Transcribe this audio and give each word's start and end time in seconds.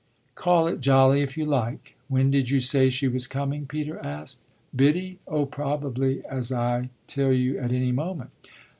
"Call 0.33 0.65
it 0.65 0.81
jolly 0.81 1.21
if 1.21 1.37
you 1.37 1.45
like. 1.45 1.95
When 2.07 2.31
did 2.31 2.49
you 2.49 2.59
say 2.59 2.89
she 2.89 3.07
was 3.07 3.27
coming?" 3.27 3.67
Peter 3.67 3.99
asked. 4.03 4.39
"Biddy? 4.75 5.19
Oh 5.27 5.45
probably, 5.45 6.25
as 6.25 6.51
I 6.51 6.89
tell 7.05 7.31
you, 7.31 7.59
at 7.59 7.71
any 7.71 7.91
moment." 7.91 8.31